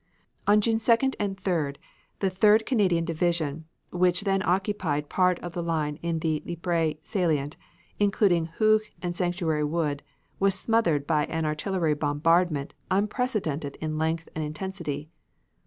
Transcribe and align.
On 0.47 0.61
June 0.61 0.77
2d 0.77 1.13
and 1.19 1.37
3d, 1.37 1.75
the 2.21 2.31
Third 2.31 2.65
Canadian 2.65 3.05
Division, 3.05 3.65
which 3.91 4.21
then 4.23 4.41
occupied 4.41 5.09
part 5.09 5.37
of 5.41 5.53
the 5.53 5.61
line 5.61 5.97
in 6.01 6.17
the 6.17 6.41
Ypres 6.49 6.95
salient, 7.03 7.55
including 7.99 8.47
Hooge 8.47 8.91
and 9.03 9.15
Sanctuary 9.15 9.63
Wood, 9.65 10.01
was 10.39 10.55
smothered 10.55 11.05
by 11.05 11.25
an 11.27 11.45
artillery 11.45 11.93
bombardment 11.93 12.73
unprecedented 12.89 13.77
in 13.79 13.99
length 13.99 14.27
and 14.33 14.43
intensity. 14.43 15.11